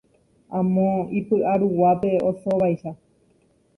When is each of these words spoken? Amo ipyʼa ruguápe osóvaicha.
Amo 0.57 0.87
ipyʼa 1.19 1.53
ruguápe 1.61 2.11
osóvaicha. 2.29 2.91